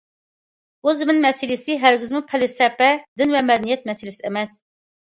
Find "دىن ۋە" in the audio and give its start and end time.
3.23-3.47